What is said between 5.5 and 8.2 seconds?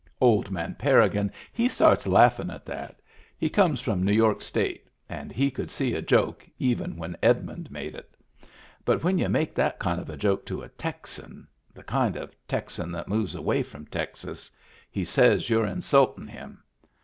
could see a joke, even when Edmund made it